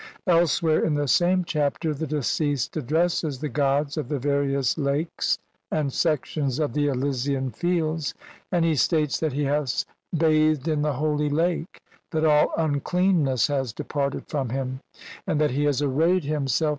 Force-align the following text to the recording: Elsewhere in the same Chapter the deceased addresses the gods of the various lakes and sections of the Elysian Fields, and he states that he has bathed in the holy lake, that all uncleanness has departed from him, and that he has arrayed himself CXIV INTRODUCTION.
Elsewhere 0.25 0.83
in 0.83 0.95
the 0.95 1.07
same 1.07 1.43
Chapter 1.45 1.93
the 1.93 2.07
deceased 2.07 2.75
addresses 2.75 3.37
the 3.37 3.49
gods 3.49 3.97
of 3.97 4.09
the 4.09 4.17
various 4.17 4.75
lakes 4.75 5.37
and 5.69 5.93
sections 5.93 6.57
of 6.57 6.73
the 6.73 6.87
Elysian 6.87 7.51
Fields, 7.51 8.15
and 8.51 8.65
he 8.65 8.73
states 8.75 9.19
that 9.19 9.33
he 9.33 9.43
has 9.43 9.85
bathed 10.17 10.67
in 10.67 10.81
the 10.81 10.93
holy 10.93 11.29
lake, 11.29 11.81
that 12.09 12.25
all 12.25 12.51
uncleanness 12.57 13.45
has 13.45 13.71
departed 13.73 14.25
from 14.27 14.49
him, 14.49 14.79
and 15.27 15.39
that 15.39 15.51
he 15.51 15.65
has 15.65 15.83
arrayed 15.83 16.23
himself 16.23 16.23
CXIV 16.25 16.29
INTRODUCTION. 16.49 16.69